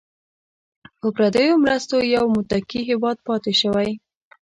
په 0.99 1.07
پردیو 1.15 1.61
مرستو 1.63 1.95
یو 2.15 2.25
متکي 2.35 2.81
هیواد 2.89 3.17
پاتې 3.27 3.53
شوی. 3.61 3.89